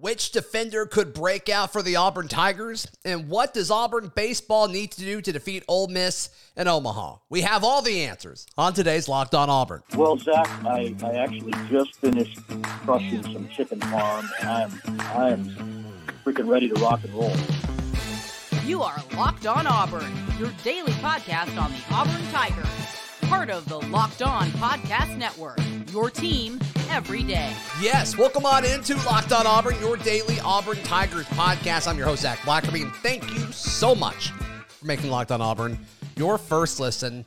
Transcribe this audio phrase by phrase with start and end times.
[0.00, 2.86] Which defender could break out for the Auburn Tigers?
[3.04, 7.16] And what does Auburn baseball need to do to defeat Ole Miss and Omaha?
[7.28, 9.82] We have all the answers on today's Locked On Auburn.
[9.94, 12.40] Well, Zach, I, I actually just finished
[12.82, 15.84] crushing some chicken farm, and I am I am
[16.24, 17.36] freaking ready to rock and roll.
[18.64, 22.66] You are Locked On Auburn, your daily podcast on the Auburn Tigers,
[23.28, 25.60] part of the Locked On Podcast Network.
[25.92, 26.58] Your team
[26.90, 27.54] every day.
[27.80, 31.86] Yes, welcome on into Locked On Auburn, your daily Auburn Tigers podcast.
[31.86, 34.30] I'm your host, Zach Blackerby, and thank you so much
[34.66, 35.78] for making Locked On Auburn
[36.16, 37.24] your first listen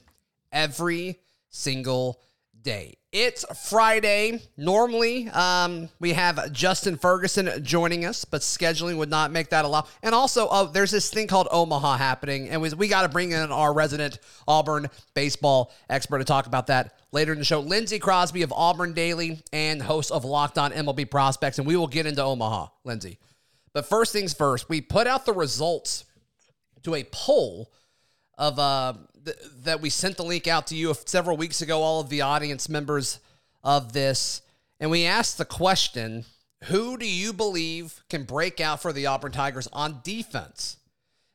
[0.51, 2.21] every single
[2.61, 2.97] day.
[3.13, 4.41] It's Friday.
[4.57, 9.85] Normally, um, we have Justin Ferguson joining us, but scheduling would not make that allow.
[10.01, 13.31] And also, uh, there's this thing called Omaha happening, and we, we got to bring
[13.31, 14.17] in our resident
[14.47, 17.59] Auburn baseball expert to talk about that later in the show.
[17.59, 21.85] Lindsey Crosby of Auburn Daily and host of Locked On MLB Prospects, and we will
[21.85, 23.19] get into Omaha, Lindsey.
[23.73, 26.05] But first things first, we put out the results
[26.81, 27.71] to a poll
[28.39, 28.93] of uh,
[29.25, 32.21] th- that we sent the link out to you several weeks ago, all of the
[32.21, 33.19] audience members
[33.63, 34.41] of this,
[34.79, 36.25] and we asked the question
[36.65, 40.77] Who do you believe can break out for the Auburn Tigers on defense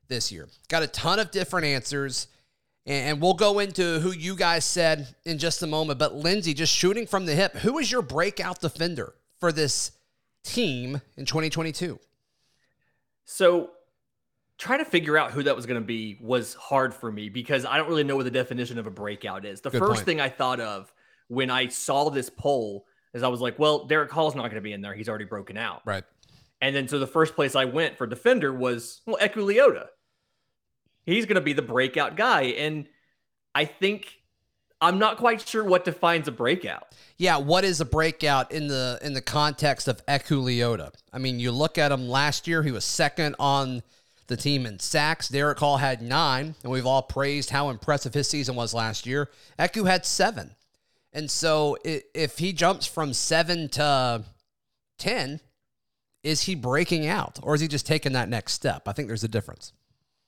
[0.09, 0.49] this year?
[0.69, 2.29] Got a ton of different answers.
[2.85, 5.99] And we'll go into who you guys said in just a moment.
[5.99, 9.93] But Lindsey, just shooting from the hip, who is your breakout defender for this
[10.43, 11.99] team in 2022?
[13.27, 13.71] So
[14.59, 17.65] trying to figure out who that was going to be was hard for me because
[17.65, 19.61] I don't really know what the definition of a breakout is.
[19.61, 20.05] The Good first point.
[20.05, 20.93] thing I thought of
[21.29, 22.85] when I saw this poll
[23.15, 24.95] is I was like, well, Derick Hall's not going to be in there.
[24.95, 25.83] He's already broken out.
[25.87, 26.05] Right.
[26.61, 29.87] And then so the first place I went for defender was, well, Eku.
[31.07, 32.43] He's going to be the breakout guy.
[32.43, 32.89] And
[33.55, 34.13] I think
[34.81, 36.95] I'm not quite sure what defines a breakout.
[37.17, 40.91] Yeah, what is a breakout in the in the context of Eku?
[41.13, 43.85] I mean, you look at him last year, he was second on–
[44.29, 45.29] the team in sacks.
[45.29, 49.31] Derick Hall had nine, and we've all praised how impressive his season was last year.
[49.59, 50.55] Eku had seven.
[51.13, 54.25] And so if he jumps from seven to
[54.99, 55.41] 10,
[56.23, 58.87] is he breaking out or is he just taking that next step?
[58.87, 59.73] I think there's a difference.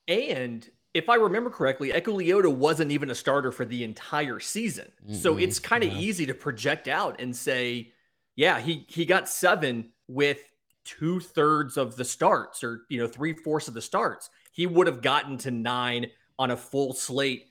[0.09, 4.91] And if I remember correctly, Eku Leota wasn't even a starter for the entire season.
[5.05, 5.15] Mm-hmm.
[5.15, 5.99] So it's kind of yeah.
[5.99, 7.93] easy to project out and say,
[8.35, 10.50] yeah, he, he got seven with
[10.85, 14.31] two thirds of the starts or, you know, three fourths of the starts.
[14.53, 16.07] He would have gotten to nine
[16.39, 17.47] on a full slate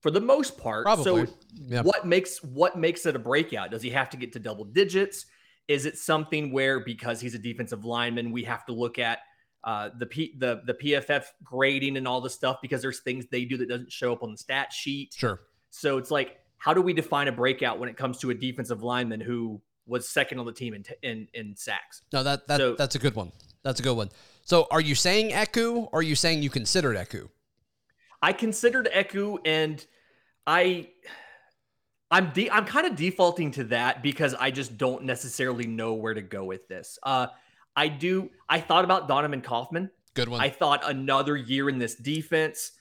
[0.00, 0.84] for the most part.
[0.84, 1.26] Probably.
[1.26, 1.82] So yeah.
[1.82, 3.70] what makes what makes it a breakout?
[3.70, 5.26] Does he have to get to double digits?
[5.68, 9.20] Is it something where because he's a defensive lineman, we have to look at
[9.64, 13.44] uh, the P, the the PFF grading and all the stuff because there's things they
[13.44, 15.14] do that doesn't show up on the stat sheet.
[15.16, 15.40] Sure.
[15.70, 18.82] So it's like, how do we define a breakout when it comes to a defensive
[18.82, 22.02] lineman who was second on the team in in, in sacks.
[22.12, 23.32] No, that, that so, that's a good one.
[23.62, 24.10] That's a good one.
[24.44, 27.28] So, are you saying Eku, or are you saying you considered Eku?
[28.20, 29.84] I considered Eku, and
[30.46, 30.90] I,
[32.10, 36.14] I'm de- I'm kind of defaulting to that because I just don't necessarily know where
[36.14, 36.98] to go with this.
[37.02, 37.28] Uh,
[37.76, 38.30] I do.
[38.48, 39.90] I thought about Donovan Kaufman.
[40.14, 40.40] Good one.
[40.40, 42.72] I thought another year in this defense,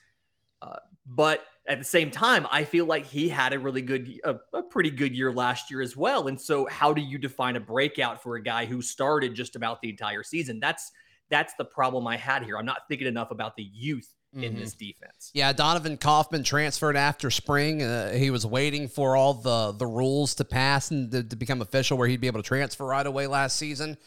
[0.62, 4.36] uh, but at the same time, I feel like he had a really good, a,
[4.54, 6.28] a, pretty good year last year as well.
[6.28, 9.82] And so, how do you define a breakout for a guy who started just about
[9.82, 10.60] the entire season?
[10.60, 10.92] That's
[11.30, 12.58] that's the problem I had here.
[12.58, 14.44] I'm not thinking enough about the youth mm-hmm.
[14.44, 15.32] in this defense.
[15.34, 17.84] Yeah, Donovan Kaufman transferred after spring.
[17.84, 21.62] Uh, he was waiting for all the the rules to pass and to, to, become
[21.62, 23.98] official, where he'd be able to transfer right away last season.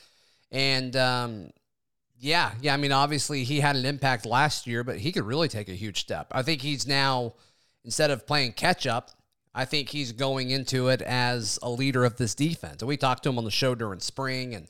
[0.50, 1.50] And um,
[2.25, 2.73] yeah, yeah.
[2.73, 5.75] I mean, obviously he had an impact last year, but he could really take a
[5.75, 6.29] huge step.
[6.33, 7.35] I think he's now
[7.85, 9.11] instead of playing catch up,
[9.55, 12.81] I think he's going into it as a leader of this defense.
[12.81, 14.69] And we talked to him on the show during spring, and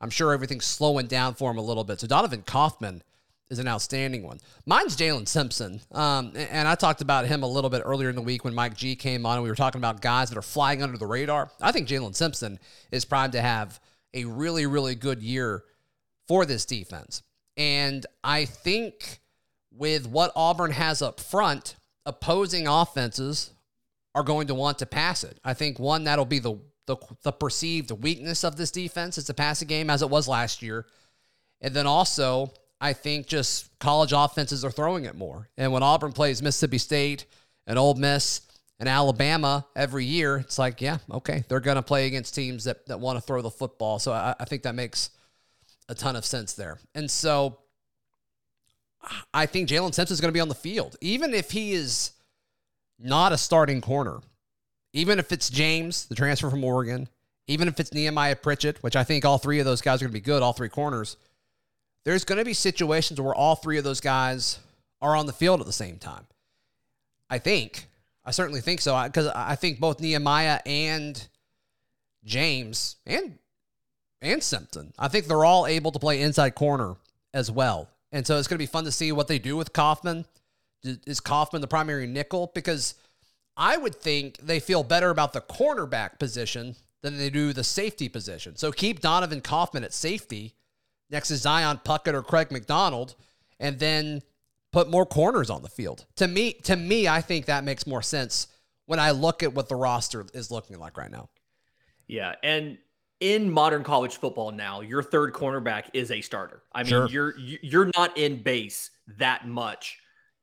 [0.00, 2.00] I'm sure everything's slowing down for him a little bit.
[2.00, 3.02] So Donovan Kaufman
[3.48, 4.40] is an outstanding one.
[4.66, 5.80] Mine's Jaylin Simpson.
[5.92, 8.76] Um, and I talked about him a little bit earlier in the week when Mike
[8.76, 11.52] G came on and we were talking about guys that are flying under the radar.
[11.60, 12.58] I think Jaylin Simpson
[12.90, 13.80] is primed to have
[14.12, 15.62] a really, really good year
[16.28, 17.22] for this defense.
[17.56, 19.20] And I think
[19.72, 21.74] with what Auburn has up front,
[22.06, 23.50] opposing offenses
[24.14, 25.40] are going to want to pass it.
[25.44, 26.58] I think one that'll be the
[26.88, 30.62] the, the perceived weakness of this defense is the passing game as it was last
[30.62, 30.86] year.
[31.60, 35.50] And then also, I think just college offenses are throwing it more.
[35.56, 37.26] And when Auburn plays Mississippi State
[37.66, 38.40] and Ole Miss
[38.80, 42.86] and Alabama every year, it's like, yeah, okay, they're going to play against teams that,
[42.86, 43.98] that want to throw the football.
[43.98, 45.10] So I, I think that makes
[45.88, 46.78] a ton of sense there.
[46.94, 47.58] And so
[49.32, 52.12] I think Jaylin Simpson is going to be on the field, even if he is
[52.98, 54.20] not a starting corner,
[54.92, 57.08] even if it's James, the transfer from Oregon,
[57.46, 60.12] even if it's Nehemiah Pritchett, which I think all three of those guys are going
[60.12, 61.16] to be good, all three corners,
[62.04, 64.58] there's going to be situations where all three of those guys
[65.00, 66.26] are on the field at the same time.
[67.30, 67.86] I think.
[68.24, 71.26] I certainly think so because I think both Nehemiah and
[72.24, 73.38] James and
[74.20, 76.96] and Simpson, I think they're all able to play inside corner
[77.32, 77.88] as well.
[78.12, 80.24] And so it's going to be fun to see what they do with Kaufman.
[80.82, 82.50] Is Kaufman the primary nickel?
[82.54, 82.94] Because
[83.56, 88.08] I would think they feel better about the cornerback position than they do the safety
[88.08, 88.56] position.
[88.56, 90.54] So keep Donovan Kaufman at safety
[91.10, 93.14] next to Zion Puckett or Craig McDonald,
[93.60, 94.22] and then
[94.72, 96.04] put more corners on the field.
[96.16, 98.48] To me, to me, I think that makes more sense
[98.86, 101.28] when I look at what the roster is looking like right now.
[102.06, 102.78] Yeah, and
[103.20, 106.62] in modern college football now, your third cornerback is a starter.
[106.72, 107.08] I mean, sure.
[107.08, 109.98] you're you're not in base that much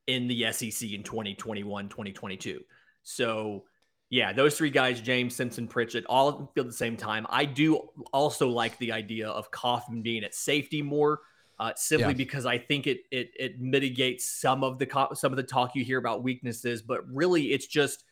[0.07, 2.62] in the SEC in 2021, 2022.
[3.04, 3.63] So,
[4.10, 7.25] yeah, those three guys, James, Simpson, Pritchett, all feel at the same time.
[7.30, 11.22] I do also like the idea of Kaufman being at safety more
[11.60, 12.13] uh, simply yeah.
[12.13, 15.83] because I think it, it it mitigates some of the some of the talk you
[15.83, 18.04] hear about weaknesses, but really it's just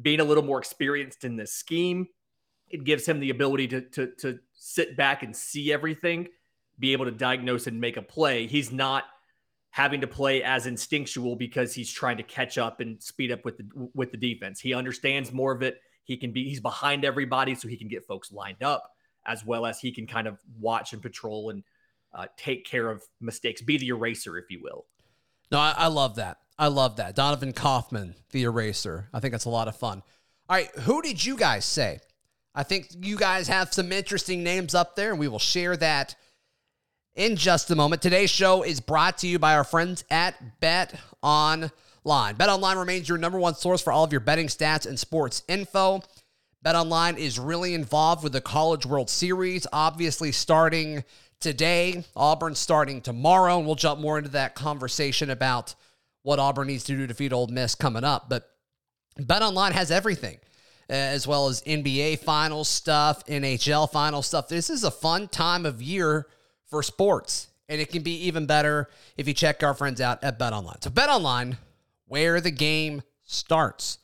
[0.00, 2.08] being a little more experienced in this scheme.
[2.70, 6.28] It gives him the ability to to to sit back and see everything,
[6.78, 8.46] be able to diagnose and make a play.
[8.46, 9.04] He's not
[9.70, 13.58] having to play as instinctual because he's trying to catch up and speed up with
[13.58, 14.60] the with the defense.
[14.60, 15.80] He understands more of it.
[16.04, 18.92] He can be he's behind everybody so he can get folks lined up
[19.28, 21.62] as well as he can kind of watch and patrol and
[22.14, 24.86] uh, take care of mistakes, be the eraser, if you will.
[25.52, 26.38] No, I, I love that.
[26.58, 27.14] I love that.
[27.14, 29.08] Donovan Kaufman, the eraser.
[29.12, 30.02] I think that's a lot of fun.
[30.48, 32.00] All right, who did you guys say?
[32.54, 36.16] I think you guys have some interesting names up there, and we will share that
[37.14, 38.02] in just a moment.
[38.02, 42.36] Today's show is brought to you by our friends at Bet Online.
[42.36, 45.42] Bet Online remains your number one source for all of your betting stats and sports
[45.48, 46.02] info.
[46.62, 51.04] Bet Online is really involved with the College World Series, obviously starting
[51.40, 52.04] today.
[52.16, 55.74] Auburn starting tomorrow, and we'll jump more into that conversation about
[56.22, 58.28] what Auburn needs to do to defeat Ole Miss coming up.
[58.28, 58.50] But
[59.18, 60.38] Bet Online has everything,
[60.88, 64.48] as well as NBA final stuff, NHL final stuff.
[64.48, 66.26] This is a fun time of year
[66.66, 70.38] for sports, and it can be even better if you check our friends out at
[70.38, 70.80] Bet Online.
[70.80, 71.58] So Bet Online,
[72.06, 73.98] where the game starts.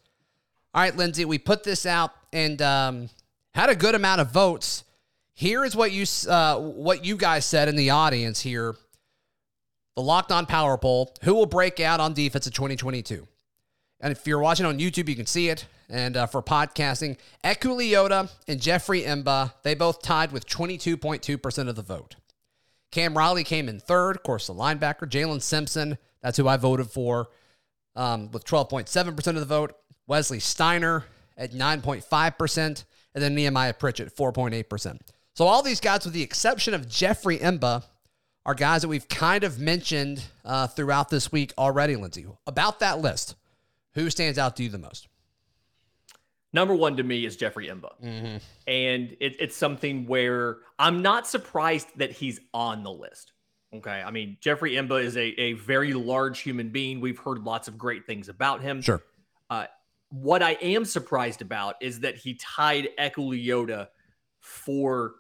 [0.75, 3.11] All right, Lindsey, we put this out and um,
[3.55, 4.85] had a good amount of votes
[5.35, 8.77] here is what you uh, what you guys said in the audience here.
[9.97, 13.27] The Locked On Power Poll: Who will break out on defense in 2022?
[14.05, 15.65] And if you're watching on YouTube, you can see it.
[15.89, 21.75] And uh, for podcasting, Eku Leota and Jeffrey M'ba, they both tied with 22.2% of
[21.75, 22.17] the vote.
[22.93, 25.09] Cam Riley came in third, of course, the linebacker.
[25.09, 27.29] Jaylin Simpson, that's who I voted for,
[27.97, 29.75] um, with 12.7% of the vote.
[30.07, 31.05] Wesley Steiner
[31.39, 32.85] at 9.5%, and
[33.15, 34.99] then Nehemiah Pritchett, 4.8%.
[35.35, 37.83] So all these guys, with the exception of Jeffrey M'ba,
[38.45, 42.27] are guys that we've kind of mentioned uh, throughout this week already, Lindsey.
[42.47, 43.35] About that list,
[43.95, 45.09] who stands out to you the most?
[46.53, 47.91] Number one to me is Jeffrey M'ba.
[48.03, 48.37] Mm-hmm.
[48.69, 53.33] And it, it's something where I'm not surprised that he's on the list.
[53.75, 54.03] Okay.
[54.07, 57.01] I mean, Jeffrey M'ba is a, a very large human being.
[57.01, 58.81] We've heard lots of great things about him.
[58.83, 59.03] Sure.
[59.51, 59.67] Uh,
[60.11, 63.89] what I am surprised about is that he tied Eku Leota
[64.39, 65.15] for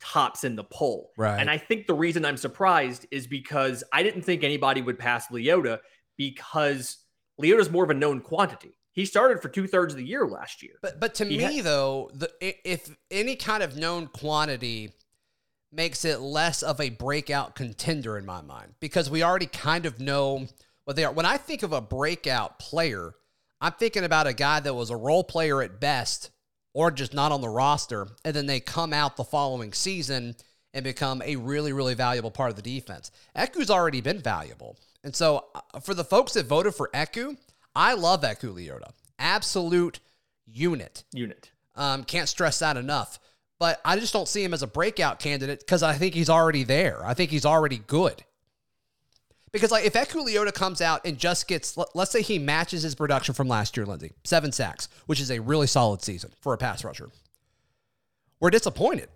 [0.00, 1.10] tops in the poll.
[1.16, 1.38] Right.
[1.40, 5.26] And I think the reason I'm surprised is because I didn't think anybody would pass
[5.28, 5.80] Leota
[6.16, 6.98] because
[7.40, 8.76] Leota's more of a known quantity.
[8.92, 10.74] He started for two thirds of the year last year.
[10.82, 14.92] But but to he me though, the, if any kind of known quantity
[15.72, 20.00] makes it less of a breakout contender in my mind because we already kind of
[20.00, 20.46] know
[20.84, 21.12] what they are.
[21.12, 23.14] When I think of a breakout player,
[23.60, 26.30] I'm thinking about a guy that was a role player at best
[26.72, 30.36] or just not on the roster, and then they come out the following season
[30.72, 33.10] and become a really, really valuable part of the defense.
[33.34, 34.76] Eku's already been valuable.
[35.04, 37.36] And so uh, for the folks that voted for Eku,
[37.74, 38.90] I love Eku Leota.
[39.18, 40.00] Absolute
[40.46, 41.04] unit.
[41.12, 41.50] Unit.
[41.76, 43.18] Um, can't stress that enough.
[43.58, 46.64] But I just don't see him as a breakout candidate because I think he's already
[46.64, 47.04] there.
[47.04, 48.24] I think he's already good.
[49.52, 52.94] Because like if Eku Leota comes out and just gets, let's say he matches his
[52.94, 56.58] production from last year, Lindsey, seven sacks, which is a really solid season for a
[56.58, 57.10] pass rusher.
[58.38, 59.08] We're disappointed,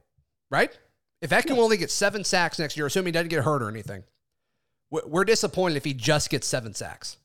[0.51, 0.77] right?
[1.23, 1.63] If Eku yeah.
[1.63, 4.03] only gets seven sacks next year, assuming he doesn't get hurt or anything,
[5.07, 7.17] we're disappointed if he just gets seven sacks.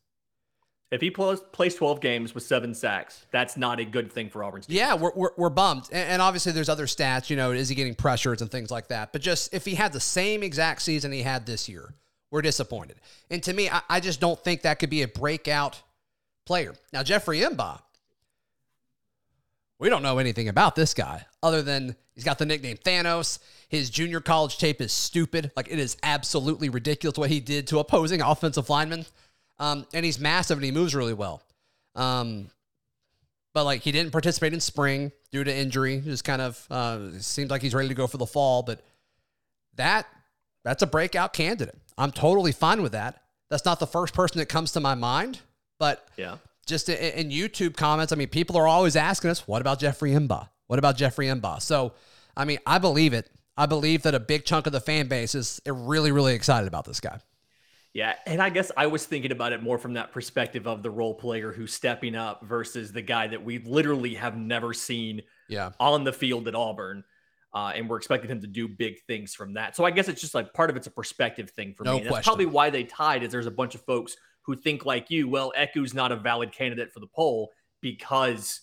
[0.91, 4.43] If he plays, plays 12 games with seven sacks, that's not a good thing for
[4.43, 4.79] Auburn's defense.
[4.79, 5.83] Yeah, we're, we're, we're bummed.
[5.91, 8.87] And, and, obviously, there's other stats, you know, is he getting pressures and things like
[8.87, 9.13] that.
[9.13, 11.93] But just if he had the same exact season he had this year,
[12.31, 12.97] we're disappointed.
[13.29, 15.79] And to me, I, I just don't think that could be a breakout
[16.47, 16.73] player.
[16.91, 17.81] Now, Jeffrey M'ba,
[19.79, 23.39] we don't know anything about this guy other than he's got the nickname Thanos.
[23.69, 25.51] His junior college tape is stupid.
[25.55, 29.05] Like it is absolutely ridiculous what he did to opposing offensive linemen.
[29.57, 31.41] Um, and he's massive and he moves really well.
[31.95, 32.49] Um,
[33.53, 36.01] but like he didn't participate in spring due to injury.
[36.01, 38.63] Just kind of uh, seems like he's ready to go for the fall.
[38.63, 38.81] But
[39.75, 40.07] that
[40.63, 41.77] that's a breakout candidate.
[41.97, 43.21] I'm totally fine with that.
[43.49, 45.39] That's not the first person that comes to my mind,
[45.79, 46.37] but yeah,
[46.69, 50.11] just in, in YouTube comments, I mean, people are always asking us, "What about Jeffrey
[50.11, 50.49] M'ba?
[50.67, 51.93] What about Jeffrey M'ba?" So,
[52.37, 53.29] I mean, I believe it.
[53.57, 56.85] I believe that a big chunk of the fan base is really, really excited about
[56.85, 57.19] this guy.
[57.93, 60.91] Yeah, and I guess I was thinking about it more from that perspective of the
[60.91, 65.71] role player who's stepping up versus the guy that we literally have never seen yeah.
[65.79, 67.03] on the field at Auburn.
[67.51, 69.75] Uh, and we're expecting him to do big things from that.
[69.75, 71.99] So I guess it's just like part of it's a perspective thing for no me.
[72.01, 72.29] That's question.
[72.29, 73.23] probably why they tied.
[73.23, 74.15] Is there's a bunch of folks
[74.49, 75.29] who think like you.
[75.29, 77.51] Well, Eku's not a valid candidate for the poll
[77.81, 78.61] because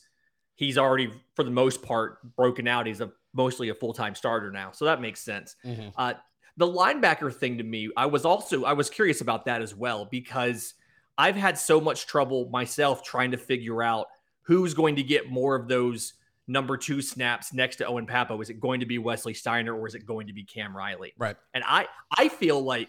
[0.57, 2.89] he's already, for the most part, broken out.
[2.89, 5.55] He's a mostly a full time starter now, so that makes sense.
[5.65, 5.91] Mm-hmm.
[5.97, 6.15] Uh,
[6.57, 10.09] the linebacker thing to me, I was also I was curious about that as well
[10.11, 10.75] because
[11.17, 14.09] I've had so much trouble myself trying to figure out
[14.43, 16.15] who's going to get more of those
[16.49, 18.41] number two snaps next to Owen Pappoe.
[18.41, 21.13] Is it going to be Wesley Steiner or is it going to be Cam Riley?
[21.17, 21.37] Right.
[21.55, 22.89] And I I feel like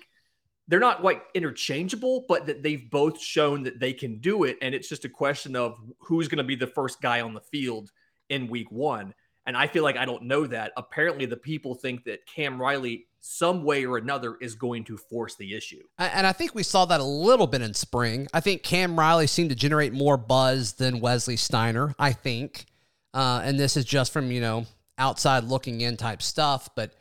[0.67, 4.57] they're not quite interchangeable, but that they've both shown that they can do it.
[4.61, 7.41] And it's just a question of who's going to be the first guy on the
[7.41, 7.91] field
[8.29, 9.13] in week one.
[9.45, 10.73] And I feel like I don't know that.
[10.75, 15.35] Apparently, the people think that Cam Riley, some way or another, is going to force
[15.35, 15.81] the issue.
[15.97, 18.27] And I think we saw that a little bit in spring.
[18.33, 22.65] I think Cam Riley seemed to generate more buzz than Wesley Steiner, I think.
[23.13, 24.65] Uh, and this is just from, you know,
[24.97, 26.67] outside looking in type stuff.
[26.75, 26.91] But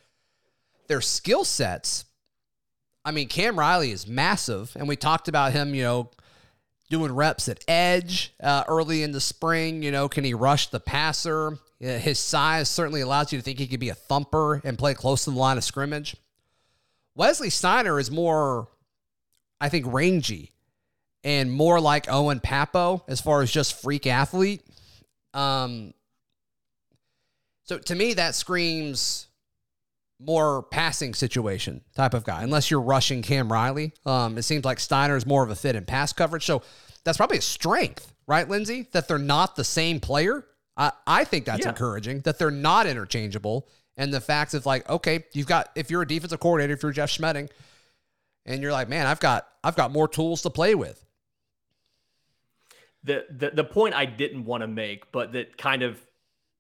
[0.87, 2.05] their skill sets,
[3.07, 4.77] I mean, Cam Riley is massive.
[4.77, 6.11] And we talked about him, you know,
[6.91, 9.85] doing reps at edge uh, early in the spring.
[9.85, 11.57] You know, can he rush the passer?
[11.79, 15.25] His size certainly allows you to think he could be a thumper and play close
[15.25, 16.17] to the line of scrimmage.
[17.15, 18.69] Wesley Steiner is more,
[19.61, 20.53] I think, rangy
[21.23, 24.63] and more like Owen Pappoe as far as just freak athlete.
[25.33, 25.95] Um,
[27.63, 29.29] so to me, that screams
[30.19, 33.93] more passing situation type of guy, unless you're rushing Cam Riley.
[34.05, 36.45] Um, it seems like Steiner is more of a fit in pass coverage.
[36.45, 36.63] So
[37.05, 38.89] that's probably a strength, right, Lindsey?
[38.93, 40.47] That they're not the same player.
[40.77, 41.71] I, I think that's yeah.
[41.71, 43.69] encouraging that they're not interchangeable.
[43.97, 46.93] And the fact of like, okay, you've got if you're a defensive coordinator, if you're
[46.93, 47.49] Jeff Schmedding,
[48.45, 51.05] and you're like, man, I've got I've got more tools to play with.
[53.05, 56.01] The the the point I didn't want to make, but that kind of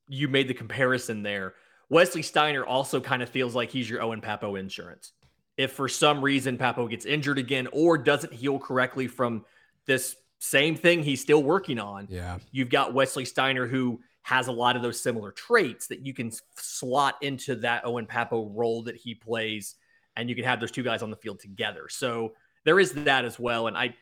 [0.08, 1.54] you made the comparison there.
[1.88, 5.12] Wesley Steiner also kind of feels like he's your Owen Pappoe insurance.
[5.57, 9.45] If for some reason Pappoe gets injured again or doesn't heal correctly from
[9.87, 12.07] this same thing he's still working on.
[12.11, 12.38] Yeah.
[12.52, 16.33] You've got Wesley Steiner who has a lot of those similar traits that you can
[16.57, 19.76] slot into that Owen Pappoe role that he plays,
[20.16, 21.87] and you can have those two guys on the field together.
[21.88, 23.69] So there is that as well.
[23.69, 23.95] And I,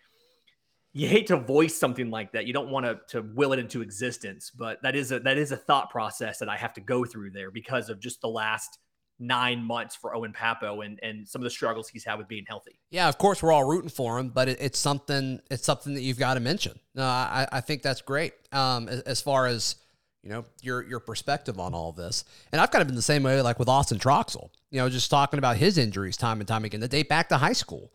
[0.97, 2.47] you hate to voice something like that.
[2.47, 5.51] You don't want to to will it into existence, but that is a that is
[5.53, 8.79] a thought process that I have to go through there because of just the last
[9.19, 12.45] nine months for Owen Pappoe and and some of the struggles he's had with being
[12.47, 12.79] healthy.
[12.91, 16.03] Yeah, of course we're all rooting for him, but it, it's something it's something that
[16.03, 16.79] you've got to mention.
[16.95, 18.33] No, I, I think that's great.
[18.53, 19.75] Um, as, as, far as
[20.23, 23.25] you know, your your perspective on all this, and I've kind of been the same
[23.25, 24.51] way, like with Austin Troxell.
[24.71, 27.37] You know, just talking about his injuries time and time again, the date back to
[27.37, 27.91] high school.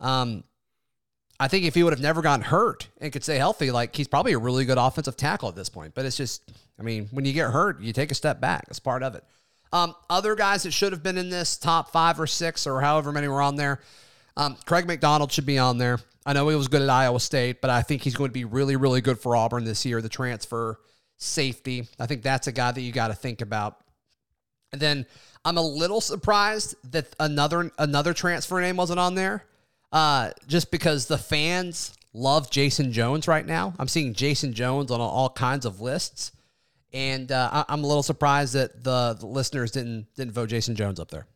[0.00, 0.42] Um,
[1.40, 4.08] I think if he would have never gotten hurt and could stay healthy, like he's
[4.08, 5.94] probably a really good offensive tackle at this point.
[5.94, 6.42] But it's just,
[6.78, 8.66] I mean, when you get hurt, you take a step back.
[8.68, 9.24] It's part of it.
[9.72, 13.10] Um, other guys that should have been in this top five or six or however
[13.10, 13.80] many were on there.
[14.36, 15.98] Um, Craig McDonald should be on there.
[16.24, 18.44] I know he was good at Iowa State, but I think he's going to be
[18.44, 20.00] really, really good for Auburn this year.
[20.00, 20.78] The transfer
[21.18, 21.88] safety.
[21.98, 23.78] I think that's a guy that you got to think about.
[24.72, 25.06] And then
[25.44, 29.44] I'm a little surprised that another another transfer name wasn't on there,
[29.92, 33.74] uh, just because the fans love Jason Jones right now.
[33.78, 36.32] I'm seeing Jason Jones on all kinds of lists.
[36.92, 40.76] And uh, I, am a little surprised that the, the, listeners didn't didn't vote Jason
[40.76, 41.26] Jones up there.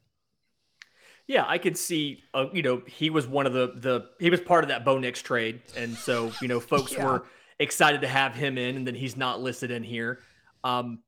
[1.27, 2.23] Yeah, I could see.
[2.35, 4.99] Uh, you know, he was one of the the he was part of that Bo
[4.99, 7.07] Nix trade, and so you know, folks yeah.
[7.07, 7.25] were
[7.59, 10.19] excited to have him in, and then he's not listed in here.
[10.63, 10.99] Um,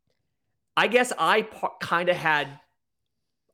[0.79, 1.43] I guess I
[1.81, 2.49] kind of had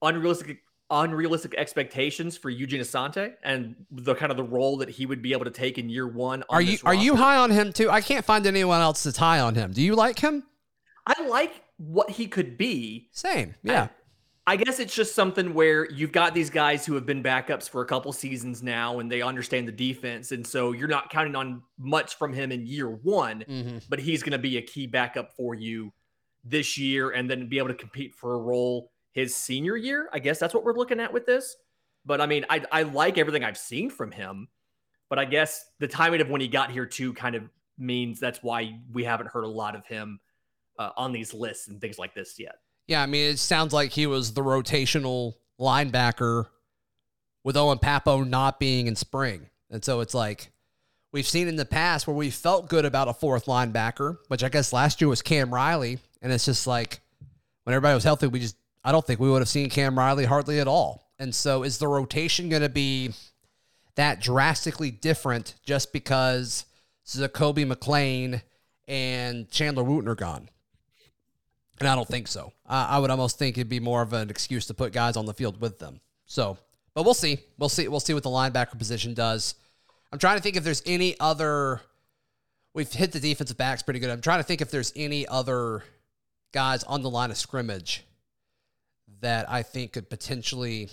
[0.00, 0.58] unrealistic
[0.90, 5.32] unrealistic expectations for Eugene Asante and the kind of the role that he would be
[5.32, 6.44] able to take in year one.
[6.48, 7.90] are you are you high on him too?
[7.90, 9.72] I can't find anyone else that's high on him.
[9.72, 10.44] Do you like him?
[11.06, 13.08] I like what he could be.
[13.12, 13.54] Same.
[13.62, 13.88] Yeah.
[14.46, 17.80] I guess it's just something where you've got these guys who have been backups for
[17.80, 20.32] a couple seasons now and they understand the defense.
[20.32, 23.78] And so you're not counting on much from him in year one, mm-hmm.
[23.88, 25.94] but he's going to be a key backup for you
[26.44, 30.08] this year and then be able to compete for a role his senior year.
[30.12, 31.56] I guess that's what we're looking at with this.
[32.04, 34.48] But I mean, I, I like everything I've seen from him.
[35.08, 37.44] But I guess the timing of when he got here too kind of
[37.78, 40.20] means that's why we haven't heard a lot of him
[40.78, 42.56] uh, on these lists and things like this yet.
[42.86, 46.46] Yeah, I mean, it sounds like he was the rotational linebacker
[47.44, 49.48] with Owen Pappoe not being in spring.
[49.70, 50.50] And so it's like
[51.12, 54.48] we've seen in the past where we felt good about a fourth linebacker, which I
[54.48, 55.98] guess last year was Cam Riley.
[56.20, 57.00] And it's just like
[57.64, 60.26] when everybody was healthy, we just, I don't think we would have seen Cam Riley
[60.26, 61.10] hardly at all.
[61.18, 63.12] And so is the rotation going to be
[63.94, 66.66] that drastically different just because
[67.06, 68.42] Zakoby McClain
[68.86, 70.50] and Chandler Wooten are gone?
[71.80, 72.52] And I don't think so.
[72.66, 75.26] Uh, I would almost think it'd be more of an excuse to put guys on
[75.26, 76.00] the field with them.
[76.26, 76.58] So,
[76.94, 77.38] but we'll see.
[77.58, 77.88] We'll see.
[77.88, 79.54] We'll see what the linebacker position does.
[80.12, 81.80] I'm trying to think if there's any other.
[82.74, 84.10] We've hit the defensive backs pretty good.
[84.10, 85.84] I'm trying to think if there's any other
[86.52, 88.04] guys on the line of scrimmage
[89.24, 90.88] that I think could potentially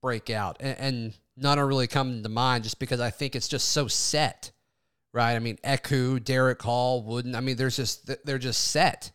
[0.00, 3.48] break out, and, and none are really coming to mind just because I think it's
[3.48, 4.50] just so set,
[5.12, 5.34] right?
[5.34, 7.34] I mean, Eku, Derick Hall, Wooden.
[7.34, 9.12] I mean, there's just they're just set.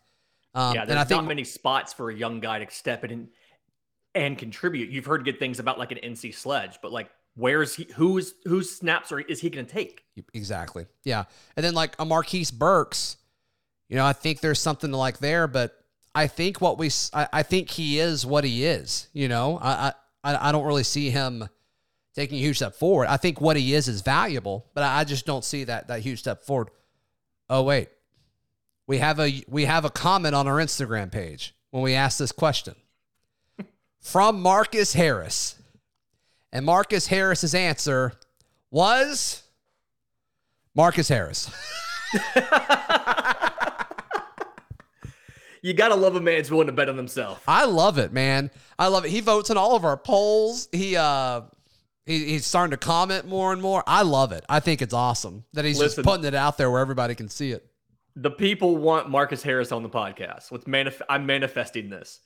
[0.53, 3.03] Um, yeah, there's and I think, not many spots for a young guy to step
[3.03, 3.29] in
[4.15, 4.89] and contribute.
[4.89, 8.69] You've heard good things about like an Enyce Sledge, but like where's he who's whose
[8.69, 10.03] snaps are is he going to take?
[10.33, 10.87] Exactly.
[11.03, 11.25] Yeah.
[11.55, 13.17] And then like a Marquise Burks,
[13.87, 15.76] you know, I think there's something to like there, but
[16.17, 19.59] I think what we I, I think he is what he is, you know.
[19.61, 19.93] I
[20.23, 21.47] I I don't really see him
[22.15, 23.05] taking a huge step forward.
[23.05, 26.17] I think what he is is valuable, but I just don't see that that huge
[26.17, 26.69] step forward.
[27.51, 27.89] Oh wait.
[28.87, 32.31] We have a we have a comment on our Instagram page when we ask this
[32.31, 32.73] question
[34.01, 35.53] from Marcus Harris.
[36.51, 38.13] And Marcus Harris's answer
[38.71, 39.43] was
[40.73, 41.51] Marcus Harris.
[45.61, 47.43] you gotta love a man who's willing to bet on himself.
[47.47, 48.51] I love it, man.
[48.77, 49.11] I love it.
[49.11, 50.69] He votes in all of our polls.
[50.71, 51.41] He uh
[52.05, 53.83] he, he's starting to comment more and more.
[53.85, 54.45] I love it.
[54.47, 57.29] I think it's awesome that he's Listen, just putting it out there where everybody can
[57.29, 57.65] see it.
[58.15, 60.49] The people want Marcus Harris on the podcast.
[60.49, 62.21] What's manif- I'm manifesting this.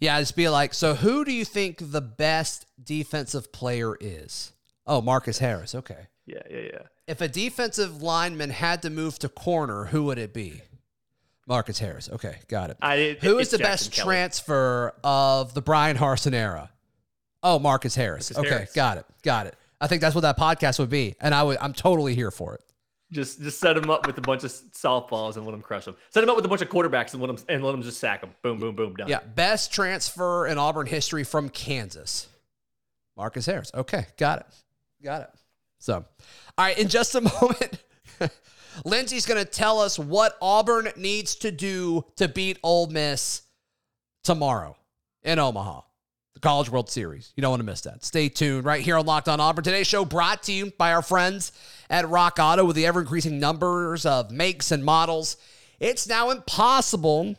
[0.00, 4.52] Yeah, just be like, so who do you think the best defensive player is?
[4.86, 5.74] Oh, Marcus Harris.
[5.74, 6.08] Okay.
[6.26, 6.82] Yeah, yeah, yeah.
[7.06, 10.62] If a defensive lineman had to move to corner, who would it be?
[11.46, 12.08] Marcus Harris.
[12.10, 12.76] Okay, got it.
[12.80, 14.06] I, who is the best Kelly.
[14.06, 16.70] transfer of the Bryan Harsin era?
[17.42, 18.32] Oh, Marcus Harris.
[18.32, 18.72] Marcus okay, Harris.
[18.72, 19.06] got it.
[19.22, 19.56] Got it.
[19.80, 21.58] I think that's what that podcast would be, and I would.
[21.60, 22.60] I'm totally here for it.
[23.10, 25.96] Just just set him up with a bunch of softballs and let him crush them.
[26.10, 27.98] Set him up with a bunch of quarterbacks and let him and let him just
[27.98, 28.30] sack them.
[28.42, 29.08] Boom, boom, boom, done.
[29.08, 32.28] Yeah, best transfer in Auburn history from Kansas.
[33.16, 33.70] Marcus Harris.
[33.74, 34.46] Okay, got it.
[35.04, 35.30] Got it.
[35.80, 36.04] So, all
[36.64, 37.82] right, in just a moment,
[38.84, 43.42] Lindsey's going to tell us what Auburn needs to do to beat Ole Miss
[44.24, 44.76] tomorrow
[45.22, 45.82] in Omaha.
[46.34, 47.32] The College World Series.
[47.36, 48.04] You don't want to miss that.
[48.04, 49.64] Stay tuned right here on Locked On Auburn.
[49.64, 51.52] Today's show brought to you by our friends
[51.90, 55.36] at Rock Auto with the ever increasing numbers of makes and models.
[55.78, 57.36] It's now impossible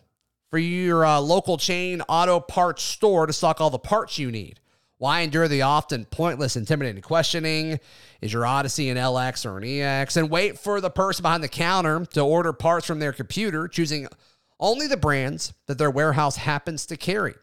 [0.52, 4.60] for your uh, local chain auto parts store to stock all the parts you need.
[5.04, 7.78] Why endure the often pointless, intimidating questioning?
[8.22, 10.16] Is your Odyssey an LX or an EX?
[10.16, 14.08] And wait for the person behind the counter to order parts from their computer, choosing
[14.62, 17.34] only the brands that their warehouse happens to carry.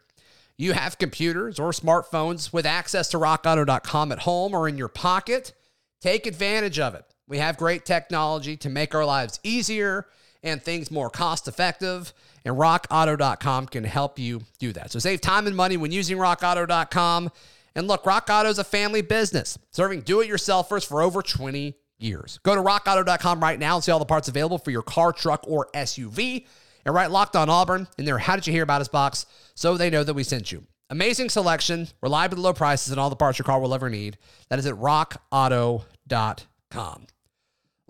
[0.57, 5.53] You have computers or smartphones with access to rockauto.com at home or in your pocket.
[6.01, 7.05] Take advantage of it.
[7.29, 10.07] We have great technology to make our lives easier
[10.43, 12.13] and things more cost effective,
[12.45, 14.91] and rockauto.com can help you do that.
[14.91, 17.31] So save time and money when using rockauto.com.
[17.75, 21.75] And look, Rock Auto is a family business serving do it yourselfers for over 20
[21.99, 22.41] years.
[22.43, 25.45] Go to rockauto.com right now and see all the parts available for your car, truck,
[25.47, 26.47] or SUV
[26.85, 29.77] and write Locked On Auburn in their How Did You Hear About Us box so
[29.77, 30.65] they know that we sent you.
[30.89, 34.19] Amazing selection, reliably low prices, and all the parts your car will ever need.
[34.49, 37.07] That is at rockauto.com.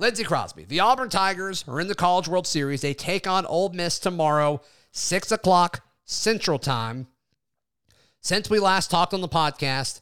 [0.01, 0.65] Lindsey Crosby.
[0.65, 2.81] The Auburn Tigers are in the College World Series.
[2.81, 7.07] They take on Ole Miss tomorrow, 6 o'clock Central Time.
[8.23, 10.01] Since we last talked on the podcast,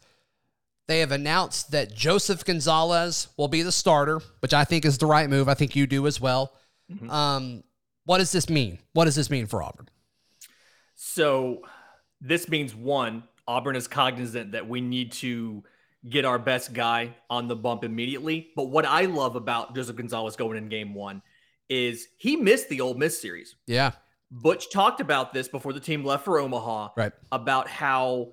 [0.87, 5.07] they have announced that Joseph Gonzalez will be the starter, which I think is the
[5.07, 5.49] right move.
[5.49, 6.53] I think you do as well.
[6.93, 7.11] Mm-hmm.
[7.11, 7.65] Um,
[8.05, 8.79] what does this mean?
[8.93, 9.89] What does this mean for Auburn?
[10.95, 11.63] So,
[12.21, 15.65] this means one, Auburn is cognizant that we need to
[16.09, 18.51] get our best guy on the bump immediately.
[18.57, 21.23] But what I love about Joseph Gonzalez going in game one
[21.69, 23.57] is he missed the Ole Miss series.
[23.67, 23.93] Yeah.
[24.31, 26.91] Butch talked about this before the team left for Omaha.
[26.97, 27.13] Right.
[27.33, 28.33] About how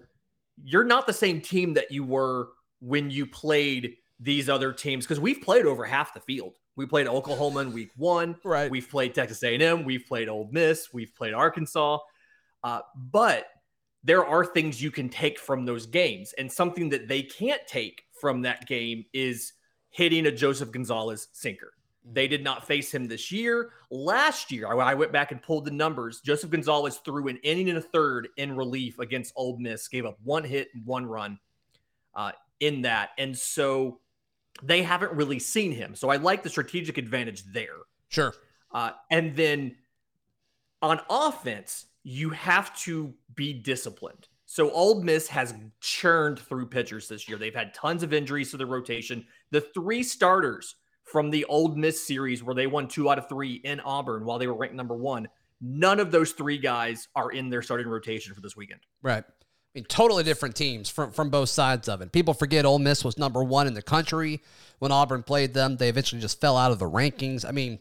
[0.63, 5.19] you're not the same team that you were when you played these other teams because
[5.19, 8.35] we've played over half the field We played Oklahoma in week one.
[8.43, 8.71] Right.
[8.71, 9.83] We've played Texas A&M.
[9.83, 10.93] We've played Ole Miss.
[10.93, 11.99] We've played Arkansas.
[12.63, 13.45] Uh, but
[14.05, 18.03] there are things you can take from those games, and something that they can't take
[18.21, 19.53] from that game is
[19.89, 21.73] hitting a Joseph Gonzalez sinker.
[22.13, 23.71] They did not face him this year.
[23.89, 26.21] Last year, I went back and pulled the numbers.
[26.21, 30.19] Joseph Gonzalez threw an inning and a third in relief against Ole Miss, gave up
[30.23, 31.39] one hit and one run
[32.13, 33.09] uh, in that.
[33.17, 34.01] And so
[34.61, 35.95] they haven't really seen him.
[35.95, 37.77] So I like the strategic advantage there.
[38.09, 38.35] Sure.
[38.71, 39.75] Uh, and then
[40.83, 44.27] on offense, you have to be disciplined.
[44.45, 47.39] So Ole Miss has churned through pitchers this year.
[47.39, 49.25] They've had tons of injuries to the rotation.
[49.49, 53.55] The three starters from the Ole Miss series where they won two out of three
[53.55, 55.27] in Auburn while they were ranked number one.
[55.59, 58.81] None of those three guys are in their starting rotation for this weekend.
[59.01, 59.23] Right.
[59.27, 62.11] I mean, totally different teams from, from both sides of it.
[62.11, 64.43] People forget Ole Miss was number one in the country
[64.77, 65.77] when Auburn played them.
[65.77, 67.43] They eventually just fell out of the rankings.
[67.47, 67.79] I mean,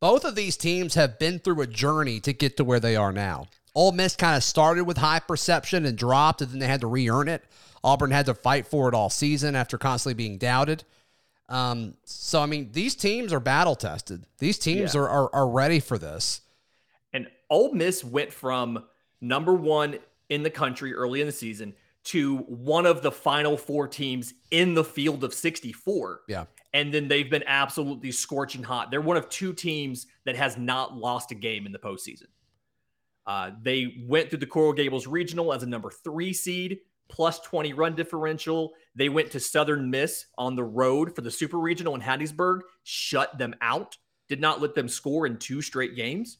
[0.00, 3.12] both of these teams have been through a journey to get to where they are
[3.12, 3.48] now.
[3.74, 6.86] Ole Miss kind of started with high perception and dropped, and then they had to
[6.86, 7.44] re earn it.
[7.84, 10.84] Auburn had to fight for it all season after constantly being doubted.
[11.48, 14.24] Um, so I mean, these teams are battle tested.
[14.38, 15.00] These teams yeah.
[15.02, 16.40] are, are are ready for this.
[17.12, 18.84] And Ole Miss went from
[19.20, 23.88] number one in the country early in the season to one of the final four
[23.88, 26.22] teams in the field of 64.
[26.28, 26.44] Yeah.
[26.74, 28.90] And then they've been absolutely scorching hot.
[28.90, 32.26] They're one of two teams that has not lost a game in the postseason.
[33.26, 36.78] Uh, they went through the Coral Gables Regional as a number three seed
[37.08, 38.72] plus 20 run differential.
[38.94, 43.36] They went to Southern Miss on the road for the Super Regional in Hattiesburg, shut
[43.38, 43.96] them out,
[44.28, 46.38] did not let them score in two straight games.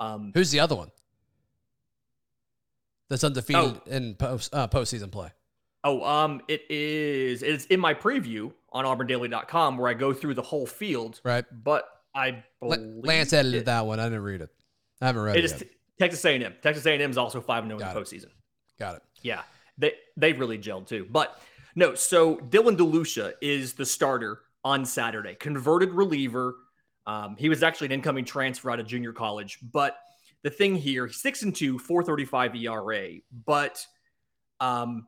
[0.00, 0.90] Um, Who's the other one
[3.08, 5.30] that's undefeated oh, in post uh, postseason play?
[5.84, 7.42] Oh, um, it is.
[7.42, 11.20] It's in my preview on AuburnDaily.com where I go through the whole field.
[11.24, 11.44] Right.
[11.52, 11.84] But
[12.14, 14.00] I Lance edited it, that one.
[14.00, 14.50] I didn't read it.
[15.00, 15.40] I haven't read it.
[15.40, 15.70] It is yet.
[15.98, 16.54] Texas A&M.
[16.62, 18.30] Texas A&M is also five 0 in the postseason.
[18.78, 19.02] Got it.
[19.22, 19.42] Yeah
[19.78, 21.06] they they really gelled too.
[21.10, 21.40] But
[21.74, 26.54] no, so Dylan DeLucia is the starter on Saturday, converted reliever.
[27.06, 29.96] Um, he was actually an incoming transfer out of junior college, but
[30.42, 33.08] the thing here, six and two, 435 ERA,
[33.44, 33.84] but
[34.60, 35.06] um,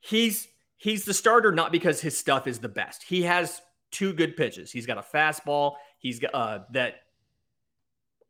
[0.00, 0.48] he's
[0.80, 3.04] he's the starter not because his stuff is the best.
[3.04, 3.60] He has
[3.92, 4.72] two good pitches.
[4.72, 5.74] He's got a fastball.
[5.98, 7.02] He's got uh, that.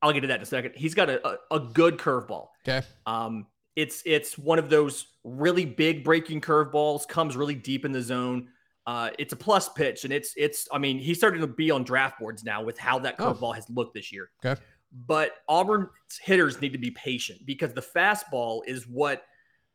[0.02, 0.72] I'll get to that in a second.
[0.76, 2.48] He's got a, a, a good curveball.
[2.66, 2.86] Okay.
[3.06, 8.02] Um, it's it's one of those really big breaking curveballs, comes really deep in the
[8.02, 8.48] zone.
[8.86, 10.68] Uh, it's a plus pitch, and it's it's.
[10.72, 13.32] I mean, he's starting to be on draft boards now with how that oh.
[13.32, 13.52] curveball oh.
[13.52, 14.30] has looked this year.
[14.44, 14.60] Okay.
[15.06, 15.88] But Auburn's
[16.20, 19.22] hitters need to be patient because the fastball is what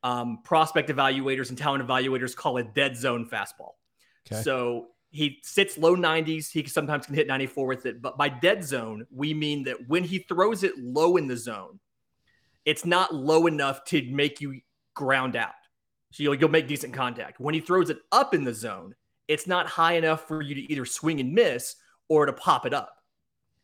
[0.05, 3.71] um, prospect evaluators and talent evaluators call a dead zone fastball.
[4.31, 4.39] Okay.
[4.43, 6.51] So he sits low 90s.
[6.51, 8.03] He sometimes can hit 94 with it.
[8.03, 11.79] But by dead zone, we mean that when he throws it low in the zone,
[12.65, 14.61] it's not low enough to make you
[14.93, 15.53] ground out.
[16.11, 17.39] So you'll, you'll make decent contact.
[17.39, 18.93] When he throws it up in the zone,
[19.27, 21.77] it's not high enough for you to either swing and miss
[22.09, 22.97] or to pop it up.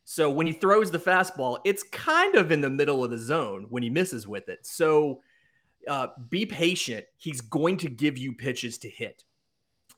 [0.06, 3.67] So when he throws the fastball, it's kind of in the middle of the zone
[3.69, 4.65] when he misses with it.
[4.65, 5.21] So
[5.87, 7.05] uh, be patient.
[7.17, 9.23] He's going to give you pitches to hit.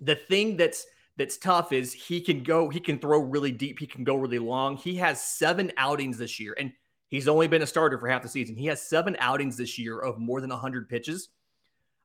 [0.02, 3.86] The thing that's that's tough is he can go, he can throw really deep, he
[3.86, 4.78] can go really long.
[4.78, 6.74] He has seven outings this year, and
[7.14, 8.56] He's only been a starter for half the season.
[8.56, 11.30] He has seven outings this year of more than 100 pitches.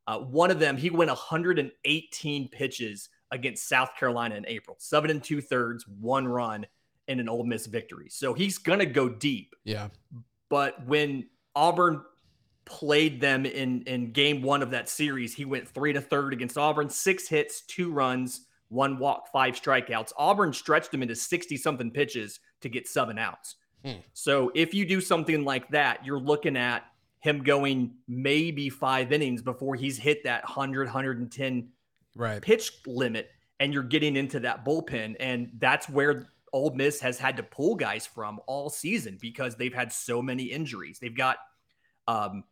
[0.06, 5.24] Uh, one of them, he went 118 pitches against South Carolina in April, seven and
[5.24, 6.66] two thirds, one run,
[7.06, 8.10] in an Ole Miss victory.
[8.10, 9.54] So he's going to go deep.
[9.64, 9.88] Yeah.
[10.50, 12.02] But when Auburn
[12.68, 16.58] played them in in game one of that series, he went three to third against
[16.58, 20.12] Auburn, six hits, two runs, one walk, five strikeouts.
[20.16, 23.56] Auburn stretched him into 60 something pitches to get seven outs.
[23.84, 24.00] Hmm.
[24.12, 26.84] So if you do something like that, you're looking at
[27.20, 31.68] him going maybe five innings before he's hit that 100, 110
[32.14, 32.42] right.
[32.42, 35.16] pitch limit, and you're getting into that bullpen.
[35.18, 39.74] And that's where Ole Miss has had to pull guys from all season because they've
[39.74, 40.98] had so many injuries.
[41.00, 41.38] They've got
[42.06, 42.44] um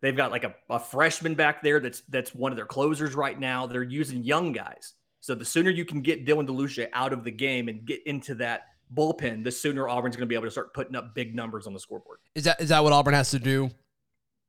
[0.00, 3.38] they've got like a, a freshman back there that's that's one of their closers right
[3.38, 3.66] now.
[3.66, 4.94] They're using young guys.
[5.20, 8.34] So the sooner you can get Dylan DeLucia out of the game and get into
[8.36, 8.62] that
[8.94, 11.74] bullpen, the sooner Auburn's going to be able to start putting up big numbers on
[11.74, 12.18] the scoreboard.
[12.34, 13.70] Is that is that what Auburn has to do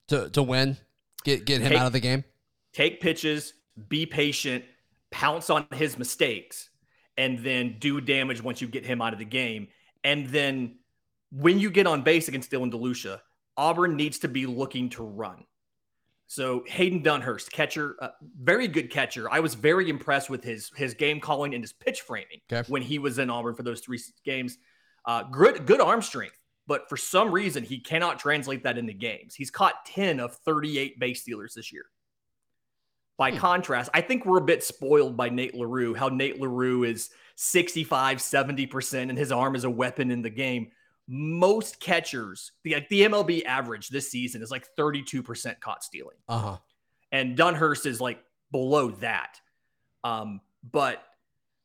[0.07, 0.77] to to win?
[1.23, 2.23] Get get him take, out of the game.
[2.73, 3.53] Take pitches,
[3.89, 4.63] be patient,
[5.11, 6.69] pounce on his mistakes,
[7.17, 9.67] and then do damage once you get him out of the game.
[10.03, 10.79] And then
[11.31, 13.19] when you get on base against Dylan DeLucia,
[13.57, 15.45] Auburn needs to be looking to run.
[16.27, 18.09] So Hayden Dunhurst, catcher, uh,
[18.41, 19.29] very good catcher.
[19.29, 22.65] I was very impressed with his his game calling and his pitch framing Okay.
[22.71, 24.57] when he was in Auburn for those three games.
[25.05, 26.37] Uh, good good arm strength,
[26.67, 29.35] but for some reason he cannot translate that into games.
[29.35, 31.83] He's caught ten of thirty eight base stealers this year.
[33.17, 33.37] By Hmm.
[33.37, 38.19] contrast, I think we're a bit spoiled by Nate LaRue, how Nate LaRue is 65,
[38.19, 40.71] 70%, and his arm is a weapon in the game.
[41.13, 46.15] Most catchers, the, like, the MLB average this season is like 32% caught stealing.
[46.29, 46.57] Uh huh.
[47.11, 49.41] And Dunhurst is like below that.
[50.05, 50.39] Um,
[50.71, 51.03] but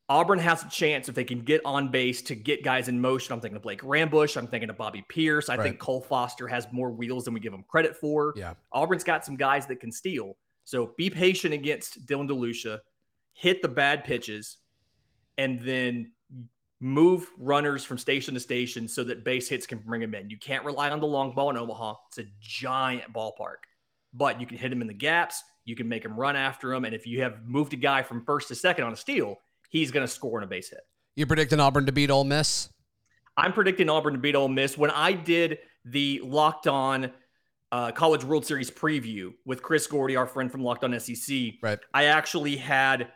[0.09, 3.31] Auburn has a chance if they can get on base to get guys in motion.
[3.31, 4.35] I'm thinking of Blake Rambusch.
[4.35, 5.47] I'm thinking of Bobby Peirce.
[5.47, 5.63] I Right.
[5.63, 8.33] think Cole Foster has more wheels than we give him credit for.
[8.35, 8.55] Yeah.
[8.73, 10.35] Auburn's got some guys that can steal.
[10.65, 12.79] So be patient against Dylan DeLucia,
[13.31, 14.57] hit the bad pitches,
[15.37, 16.11] and then
[16.79, 20.29] move runners from station to station so that base hits can bring them in.
[20.29, 21.95] You can't rely on the long ball in Omaha.
[22.09, 23.65] It's a giant ballpark,
[24.13, 25.43] but you can hit them in the gaps.
[25.65, 26.85] You can make them run after them.
[26.85, 29.37] And if you have moved a guy from first to second on a steal,
[29.69, 30.81] he's going to score on a base hit.
[31.15, 32.69] You're predicting Auburn to beat Ole Miss?
[33.35, 34.77] I'm predicting Auburn to beat Ole Miss.
[34.77, 37.11] When I did the Locked On
[37.71, 41.79] uh, College World Series preview with Chris Gordy, our friend from Locked On SEC, Right.
[41.93, 43.09] I actually had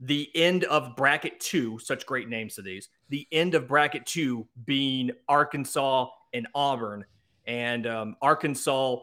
[0.00, 4.46] the end of bracket two, such great names to these, the end of bracket two
[4.64, 7.04] being Arkansas and Auburn,
[7.46, 8.98] and um, Arkansas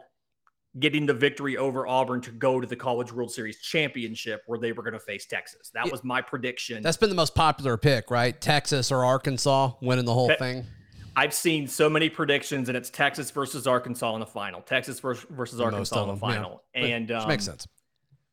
[0.78, 4.72] getting the victory over Auburn to go to the College World Series championship where they
[4.72, 5.70] were going to face Texas.
[5.72, 5.92] That Yeah.
[5.92, 6.82] was my prediction.
[6.82, 8.38] That's been the most popular pick, right?
[8.38, 10.66] Texas or Arkansas winning the whole Te- thing.
[11.18, 14.60] I've seen so many predictions, and it's Texas versus Arkansas in the final.
[14.60, 16.20] Texas versus, versus Arkansas in the yeah.
[16.20, 17.66] final, Which and um, makes sense.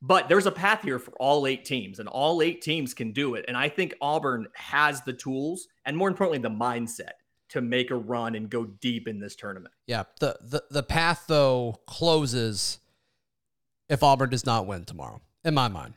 [0.06, 3.36] But there's a path here for all eight teams, and all eight teams can do
[3.36, 3.46] it.
[3.48, 7.13] And I think Auburn has the tools, and more importantly, the mindset
[7.50, 9.74] to make a run and go deep in this tournament.
[9.88, 10.04] Yeah.
[10.20, 12.80] The, the the path though closes
[13.88, 15.22] if Auburn does not win tomorrow.
[15.46, 15.94] In my mind.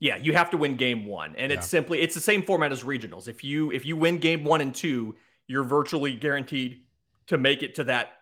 [0.00, 2.84] Yeah, you have to win game one, and it's simply it's the same format as
[2.84, 3.28] regionals.
[3.28, 6.82] If you if you win game one and two, you're virtually guaranteed
[7.26, 8.12] to make it to that,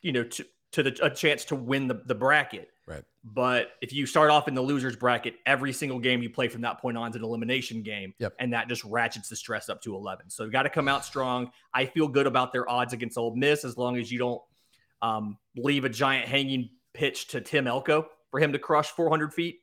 [0.00, 2.70] you know, to to the a chance to win the, the bracket.
[2.86, 3.02] Right.
[3.24, 6.60] But if you start off in the losers bracket, every single game you play from
[6.62, 8.14] that point on is an elimination game.
[8.20, 8.34] Yep.
[8.38, 10.30] And that just ratchets the stress up to 11.
[10.30, 11.50] So you got to come out strong.
[11.74, 14.40] I feel good about their odds against Ole Miss as long as you don't
[15.02, 19.60] um, leave a giant hanging pitch to Tim Elko for him to crush 400 feet.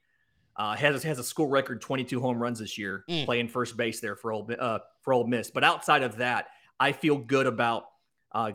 [0.56, 3.26] Uh, has has a school record 22 home runs this year, Mm.
[3.26, 5.50] playing first base there for old uh, for Ole Miss.
[5.50, 6.48] But outside of that,
[6.80, 7.86] I feel good about
[8.34, 8.52] uh,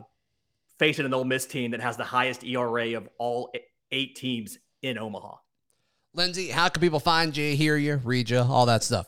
[0.77, 3.51] facing an Ole Miss team that has the highest ERA of all
[3.91, 5.35] eight teams in Omaha.
[6.13, 9.07] Lindsey, how can people find you, hear you, read you, all that stuff?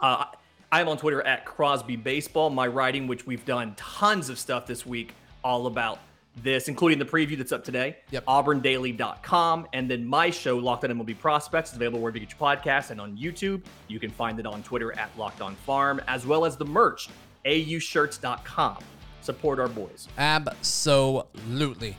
[0.00, 0.24] Uh,
[0.72, 2.50] I'm on Twitter at Crosby Baseball.
[2.50, 5.14] My writing, which we've done tons of stuff this week,
[5.44, 6.00] all about
[6.42, 7.96] this, including the preview that's up today.
[8.10, 8.24] Yep.
[8.26, 9.68] AuburnDaily.com.
[9.72, 12.90] And then my show, Locked On MLB Prospects, is available wherever you get your podcasts
[12.90, 13.62] and on YouTube.
[13.88, 17.08] You can find it on Twitter at Locked On Farm, as well as the merch,
[17.46, 18.78] aushirts.com.
[19.22, 20.08] Support our boys.
[20.18, 21.96] Absolutely.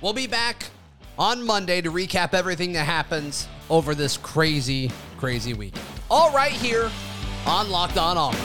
[0.00, 0.70] We'll be back
[1.18, 5.84] on Monday to recap everything that happens over this crazy, crazy weekend.
[6.10, 6.90] All right here
[7.46, 8.40] on Locked On Auburn.